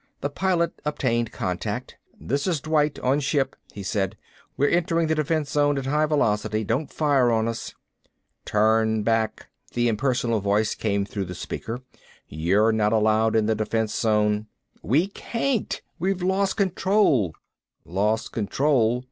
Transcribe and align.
The 0.21 0.31
Pilot 0.31 0.81
obtained 0.83 1.31
contact. 1.31 1.95
"This 2.19 2.47
is 2.47 2.59
Dwight, 2.59 2.97
on 3.01 3.19
ship," 3.19 3.55
he 3.71 3.83
said. 3.83 4.17
"We're 4.57 4.69
entering 4.71 5.05
the 5.05 5.13
defense 5.13 5.51
zone 5.51 5.77
at 5.77 5.85
high 5.85 6.07
velocity. 6.07 6.63
Don't 6.63 6.91
fire 6.91 7.29
on 7.31 7.47
us." 7.47 7.75
"Turn 8.43 9.03
back," 9.03 9.49
the 9.75 9.87
impersonal 9.87 10.39
voice 10.39 10.73
came 10.73 11.05
through 11.05 11.25
the 11.25 11.35
speaker. 11.35 11.81
"You're 12.27 12.71
not 12.71 12.93
allowed 12.93 13.35
in 13.35 13.45
the 13.45 13.53
defense 13.53 13.93
zone." 13.93 14.47
"We 14.81 15.05
can't. 15.09 15.79
We've 15.99 16.23
lost 16.23 16.57
control." 16.57 17.35
"Lost 17.85 18.31
control?" 18.31 18.99